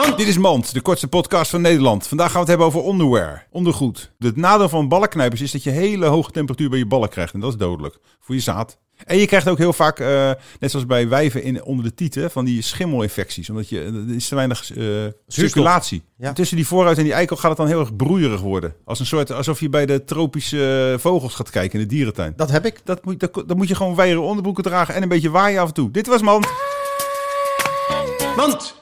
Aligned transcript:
Dit 0.00 0.28
is 0.28 0.38
Mand, 0.38 0.72
de 0.72 0.80
kortste 0.80 1.08
podcast 1.08 1.50
van 1.50 1.60
Nederland. 1.60 2.06
Vandaag 2.06 2.26
gaan 2.26 2.34
we 2.34 2.40
het 2.40 2.48
hebben 2.48 2.66
over 2.66 2.80
onderwear, 2.80 3.46
ondergoed. 3.50 4.12
Het 4.18 4.36
nadeel 4.36 4.68
van 4.68 4.88
ballenknijpers 4.88 5.40
is 5.40 5.52
dat 5.52 5.62
je 5.62 5.70
hele 5.70 6.06
hoge 6.06 6.30
temperatuur 6.30 6.68
bij 6.70 6.78
je 6.78 6.86
ballen 6.86 7.08
krijgt. 7.08 7.34
En 7.34 7.40
dat 7.40 7.52
is 7.52 7.58
dodelijk 7.58 7.98
voor 8.20 8.34
je 8.34 8.40
zaad. 8.40 8.78
En 9.04 9.16
je 9.16 9.26
krijgt 9.26 9.48
ook 9.48 9.58
heel 9.58 9.72
vaak, 9.72 9.98
eh, 9.98 10.30
net 10.58 10.70
zoals 10.70 10.86
bij 10.86 11.08
wijven 11.08 11.42
in, 11.42 11.64
onder 11.64 11.84
de 11.84 11.94
tieten, 11.94 12.30
van 12.30 12.44
die 12.44 12.62
schimmelinfecties. 12.62 13.50
Omdat 13.50 13.68
je, 13.68 13.80
eh, 13.80 13.94
er 13.94 14.14
is 14.14 14.28
te 14.28 14.34
weinig 14.34 14.76
eh, 14.76 14.84
circulatie. 15.28 16.02
Ja. 16.16 16.32
Tussen 16.32 16.56
die 16.56 16.66
vooruit 16.66 16.98
en 16.98 17.04
die 17.04 17.12
eikel 17.12 17.36
gaat 17.36 17.48
het 17.48 17.58
dan 17.58 17.66
heel 17.66 17.80
erg 17.80 17.96
broeierig 17.96 18.40
worden. 18.40 18.74
Als 18.84 19.00
een 19.00 19.06
soort, 19.06 19.32
alsof 19.32 19.60
je 19.60 19.68
bij 19.68 19.86
de 19.86 20.04
tropische 20.04 20.96
vogels 20.98 21.34
gaat 21.34 21.50
kijken 21.50 21.80
in 21.80 21.88
de 21.88 21.94
dierentuin. 21.94 22.32
Dat 22.36 22.50
heb 22.50 22.66
ik. 22.66 22.80
Dat 22.84 23.04
moet, 23.04 23.20
dat, 23.20 23.34
dat 23.34 23.56
moet 23.56 23.68
je 23.68 23.74
gewoon 23.74 23.94
wijere 23.94 24.20
onderbroeken 24.20 24.64
dragen 24.64 24.94
en 24.94 25.02
een 25.02 25.08
beetje 25.08 25.30
waaien 25.30 25.60
af 25.60 25.68
en 25.68 25.74
toe. 25.74 25.90
Dit 25.90 26.06
was 26.06 26.22
Mand. 26.22 26.46
Mand. 28.36 28.78